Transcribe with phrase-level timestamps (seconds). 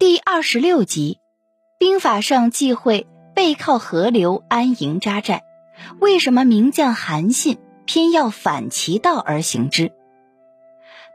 [0.00, 1.18] 第二十六集，
[1.78, 5.42] 兵法上忌讳背靠河流安营扎寨，
[6.00, 9.92] 为什么名将韩信偏要反其道而行之？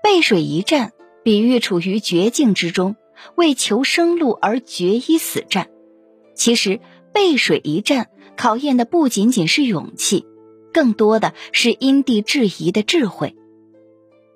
[0.03, 0.91] 背水一战，
[1.23, 2.95] 比喻处于绝境之中，
[3.33, 5.67] 为求生路而决一死战。
[6.35, 6.79] 其实，
[7.11, 10.27] 背水一战考验的不仅仅是勇气，
[10.71, 13.35] 更多的是因地制宜的智慧。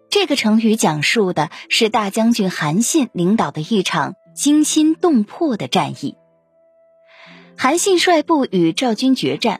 [0.09, 4.15] 这个成语讲述的是大将军韩信领导的一场。
[4.39, 6.15] 惊心动魄的战役，
[7.57, 9.59] 韩信率部与赵军决战，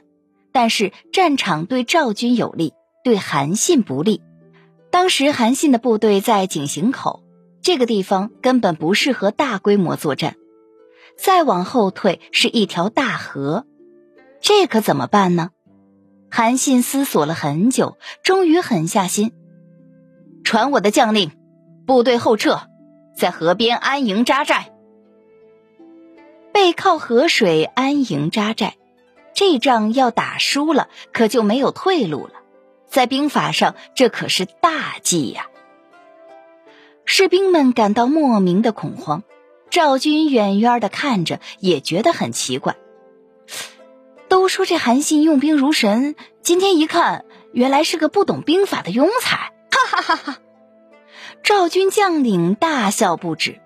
[0.52, 2.72] 但是战场对赵军有利，
[3.04, 4.22] 对韩信不利。
[4.90, 7.22] 当时韩信的部队在井陉口
[7.60, 10.36] 这个地方，根本不适合大规模作战。
[11.18, 13.66] 再往后退是一条大河，
[14.40, 15.50] 这可怎么办呢？
[16.30, 19.32] 韩信思索了很久，终于狠下心，
[20.42, 21.32] 传我的将令，
[21.84, 22.69] 部队后撤。
[23.20, 24.72] 在河边安营扎寨，
[26.54, 28.76] 背靠河水安营扎寨，
[29.34, 32.32] 这仗要打输了，可就没有退路了。
[32.88, 35.48] 在兵法上，这可是大忌呀！
[37.04, 39.22] 士兵们感到莫名的恐慌，
[39.68, 42.76] 赵军远远的看着，也觉得很奇怪。
[44.28, 49.52] 都说这韩信用兵如神，今天一看，原来是个不懂兵法的庸才！
[49.70, 50.38] 哈哈哈哈。
[51.50, 53.60] 赵军将领大笑不止。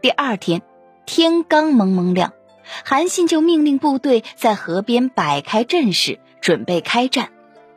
[0.00, 0.62] 第二天，
[1.06, 2.32] 天刚蒙蒙亮，
[2.84, 7.30] 韩信就命令部队在河边摆开阵势，准备开战。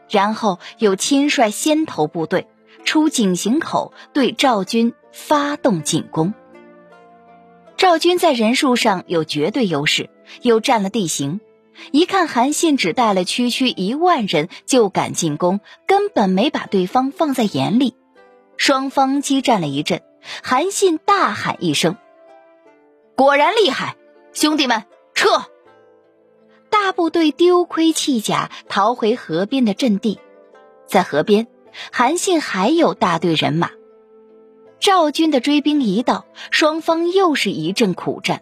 [0.07, 2.45] 然后又亲率先头部队
[2.85, 6.35] 出井陉口，对赵军发动进攻。
[7.75, 10.11] 赵军在人数上有绝对优势，
[10.43, 11.41] 又占了地形。
[11.91, 17.95] 一看韩信只带了区区一万人就敢进攻，根本没把对方放在眼里。
[18.59, 20.03] 双方激战了一阵，
[20.43, 21.95] 韩信大喊一声
[23.15, 23.95] ：“果然厉害，
[24.33, 24.83] 兄弟们，
[25.15, 25.45] 撤！”
[26.69, 30.19] 大部队丢盔弃甲，逃回河边的阵地。
[30.87, 31.47] 在河边，
[31.93, 33.71] 韩信还有大队人马。
[34.81, 38.41] 赵军的追兵一到，双方又是一阵苦战。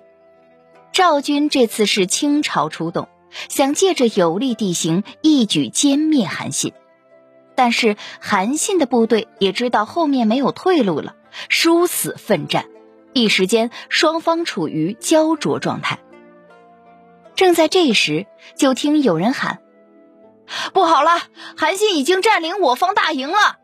[0.91, 3.07] 赵军这次是倾巢出动，
[3.49, 6.73] 想借着有利地形一举歼灭韩信。
[7.57, 11.15] 但是韩信的部队也知道后面没有退路了，
[11.49, 12.67] 殊死奋战，
[13.13, 15.97] 一时间双方处于焦灼状态。
[17.33, 19.57] 正在这时，就听有人喊
[20.71, 21.19] ：“不好了，
[21.57, 23.57] 韩信已经占领我方大营了！”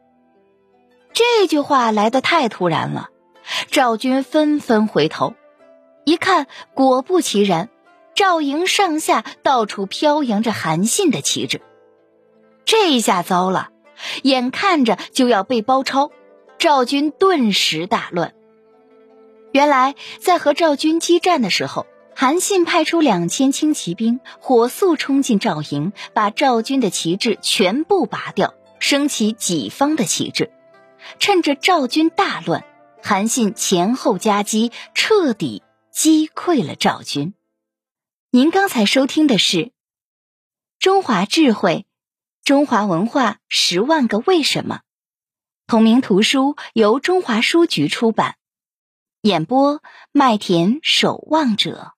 [1.13, 3.09] 这句话来得太突然了，
[3.69, 5.35] 赵军纷纷回头，
[6.03, 7.69] 一看，果不其然，
[8.15, 11.61] 赵营上下到处飘扬着韩信的旗帜，
[12.65, 13.69] 这一下糟了。
[14.21, 16.11] 眼看着就要被包抄，
[16.59, 18.33] 赵军顿时大乱。
[19.51, 21.85] 原来在和赵军激战的时候，
[22.15, 30.51] 韩信派出两千轻骑兵火速冲进赵营，把赵军的旗帜全部拔掉，升起己方的旗帜。
[31.19, 32.63] 趁着赵军大乱，
[33.01, 37.33] 韩信前后夹击，彻底击溃了赵军。
[38.31, 39.57] 您刚才收听的是
[40.79, 41.85] 《中华智慧》。
[42.43, 44.81] 中华文化十万个为什么，
[45.65, 48.35] 同名图书由中华书局出版，
[49.21, 49.81] 演播
[50.11, 51.92] 麦田守望者。